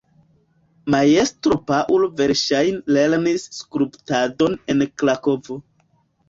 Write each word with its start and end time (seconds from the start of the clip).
Majstro 0.93 1.57
Paŭlo 1.71 2.07
verŝajne 2.21 2.95
lernis 2.97 3.45
skulptadon 3.59 4.57
en 4.75 4.83
Krakovo. 5.03 5.61